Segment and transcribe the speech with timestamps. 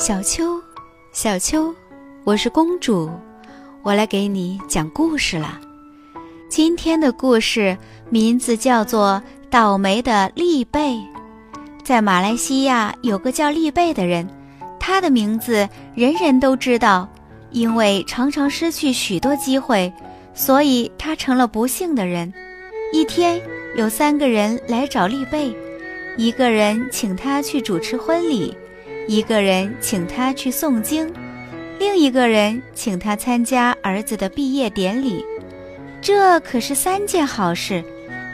[0.00, 0.58] 小秋，
[1.12, 1.74] 小秋，
[2.24, 3.10] 我是公主，
[3.82, 5.60] 我来给你讲故事了。
[6.48, 7.76] 今天的故事
[8.08, 10.94] 名字叫做《倒霉的丽贝》。
[11.84, 14.26] 在马来西亚有个叫丽贝的人，
[14.78, 17.06] 他的名字人人都知道，
[17.50, 19.92] 因为常常失去许多机会，
[20.32, 22.32] 所以他成了不幸的人。
[22.94, 23.38] 一天，
[23.76, 25.54] 有三个人来找丽贝，
[26.16, 28.56] 一个人请他去主持婚礼。
[29.10, 31.12] 一个人请他去诵经，
[31.80, 35.26] 另一个人请他参加儿子的毕业典礼，
[36.00, 37.82] 这可是三件好事。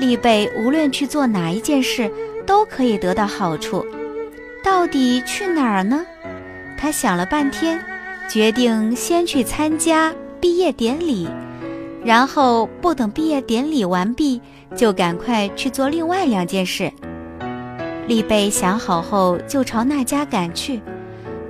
[0.00, 2.10] 丽贝无论去做哪一件事，
[2.44, 3.86] 都可以得到好处。
[4.64, 6.04] 到底去哪儿呢？
[6.76, 7.80] 他想了半天，
[8.28, 11.28] 决定先去参加毕业典礼，
[12.04, 14.40] 然后不等毕业典礼完毕，
[14.74, 16.90] 就赶快去做另外两件事。
[18.06, 20.80] 丽贝想好后，就朝那家赶去。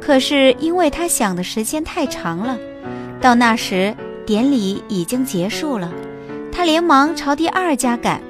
[0.01, 2.59] 可是因为他想的时间太长了，
[3.21, 3.95] 到那时
[4.27, 5.91] 典礼已经结束了。
[6.53, 8.21] 他连忙朝第二家赶。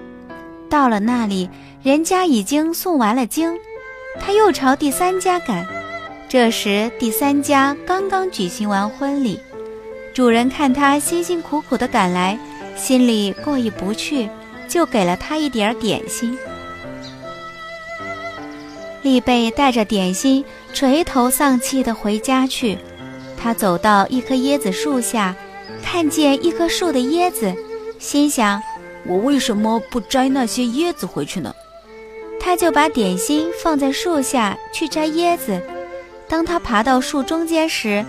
[0.71, 1.49] 到了那里，
[1.83, 3.55] 人家已经诵完了经。
[4.21, 5.67] 他又朝第三家赶。
[6.29, 9.39] 这时第三家刚刚举行完婚礼，
[10.13, 12.39] 主人看他辛辛苦苦地赶来，
[12.75, 14.29] 心里过意不去，
[14.67, 16.37] 就给了他一点点心。
[19.05, 22.79] 丽贝带着点心，垂头丧气地回家去。
[23.37, 25.37] 他走到一棵椰子树下，
[25.83, 27.55] 看见一棵树的椰子，
[27.99, 28.63] 心想
[29.07, 31.55] ：“我为什么不摘那些椰子回去呢？”
[32.41, 35.61] 他就把点心放在树下去摘椰子。
[36.27, 38.03] 当他爬到树中间时，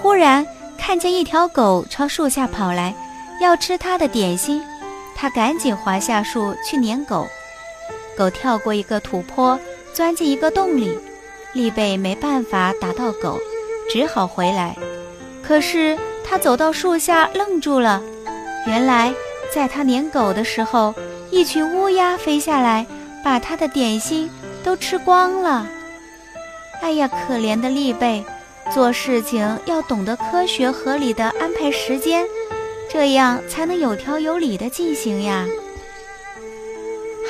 [0.00, 0.46] 忽然
[0.78, 2.94] 看见一条狗朝树下跑来，
[3.42, 4.62] 要吃他的点心。
[5.14, 7.28] 他赶紧滑下树去撵狗。
[8.16, 9.60] 狗跳过一个土坡。
[9.98, 10.96] 钻进一个洞里，
[11.54, 13.36] 丽贝没办法打到狗，
[13.90, 14.76] 只好回来。
[15.42, 18.00] 可是他走到树下愣住了，
[18.64, 19.12] 原来
[19.52, 20.94] 在他撵狗的时候，
[21.32, 22.86] 一群乌鸦飞下来，
[23.24, 24.30] 把他的点心
[24.62, 25.66] 都吃光了。
[26.80, 28.24] 哎呀，可怜的丽贝，
[28.72, 32.24] 做事情要懂得科学合理的安排时间，
[32.88, 35.44] 这样才能有条有理的进行呀。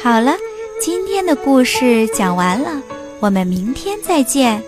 [0.02, 0.34] 好了。
[0.80, 2.70] 今天的故事讲完了，
[3.18, 4.62] 我们明天再见。